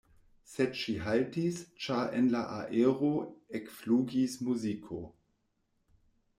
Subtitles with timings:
[0.51, 3.13] Sed ŝi haltis, ĉar en la aero
[3.61, 5.03] ekflugis muziko.